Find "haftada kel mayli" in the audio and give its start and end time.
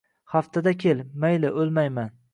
0.35-1.55